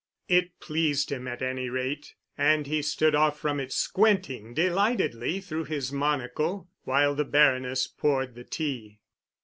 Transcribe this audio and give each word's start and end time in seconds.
It 0.27 0.59
pleased 0.59 1.11
him, 1.11 1.27
at 1.27 1.43
any 1.43 1.69
rate, 1.69 2.15
and 2.35 2.65
he 2.65 2.81
stood 2.81 3.13
off 3.13 3.37
from 3.39 3.59
it 3.59 3.71
squinting 3.71 4.55
delightedly 4.55 5.39
through 5.41 5.65
his 5.65 5.91
monocle 5.93 6.67
while 6.85 7.13
the 7.13 7.23
Baroness 7.23 7.85
poured 7.85 8.33
the 8.33 8.43
tea. 8.43 8.99